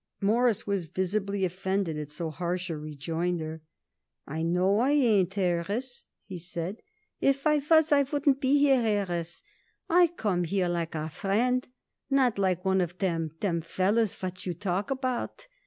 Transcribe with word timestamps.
Morris 0.19 0.65
was 0.65 0.85
visibly 0.85 1.45
offended 1.45 1.95
at 1.95 2.09
so 2.09 2.31
harsh 2.31 2.71
a 2.71 2.75
rejoinder. 2.75 3.61
"I 4.25 4.41
know 4.41 4.79
I 4.79 4.89
ain't, 4.93 5.35
Harris," 5.35 6.05
he 6.25 6.39
said. 6.39 6.81
"If 7.19 7.45
I 7.45 7.61
was 7.69 7.91
I 7.91 8.01
wouldn't 8.01 8.41
be 8.41 8.57
here, 8.57 8.81
Harris. 8.81 9.43
I 9.91 10.07
come 10.07 10.45
here 10.45 10.67
like 10.69 10.95
a 10.95 11.09
friend, 11.11 11.67
not 12.09 12.39
like 12.39 12.65
one 12.65 12.81
of 12.81 12.97
them 12.97 13.29
them 13.41 13.61
fellers 13.61 14.15
what 14.23 14.43
you 14.47 14.55
talk 14.55 14.89
about. 14.89 15.47